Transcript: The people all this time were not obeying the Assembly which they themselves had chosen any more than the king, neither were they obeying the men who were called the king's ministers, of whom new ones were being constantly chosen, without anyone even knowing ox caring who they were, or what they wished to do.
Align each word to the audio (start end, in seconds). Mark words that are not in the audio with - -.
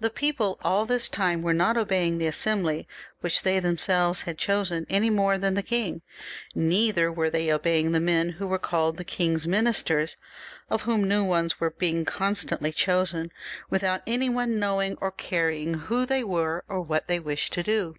The 0.00 0.10
people 0.10 0.58
all 0.64 0.84
this 0.84 1.08
time 1.08 1.40
were 1.40 1.52
not 1.54 1.76
obeying 1.76 2.18
the 2.18 2.26
Assembly 2.26 2.88
which 3.20 3.42
they 3.42 3.60
themselves 3.60 4.22
had 4.22 4.36
chosen 4.36 4.84
any 4.90 5.10
more 5.10 5.38
than 5.38 5.54
the 5.54 5.62
king, 5.62 6.02
neither 6.56 7.12
were 7.12 7.30
they 7.30 7.52
obeying 7.52 7.92
the 7.92 8.00
men 8.00 8.30
who 8.30 8.48
were 8.48 8.58
called 8.58 8.96
the 8.96 9.04
king's 9.04 9.46
ministers, 9.46 10.16
of 10.70 10.82
whom 10.82 11.06
new 11.06 11.22
ones 11.22 11.60
were 11.60 11.70
being 11.70 12.04
constantly 12.04 12.72
chosen, 12.72 13.30
without 13.70 14.02
anyone 14.08 14.48
even 14.48 14.58
knowing 14.58 14.96
ox 15.00 15.14
caring 15.24 15.74
who 15.74 16.04
they 16.04 16.24
were, 16.24 16.64
or 16.66 16.80
what 16.80 17.06
they 17.06 17.20
wished 17.20 17.52
to 17.52 17.62
do. 17.62 17.94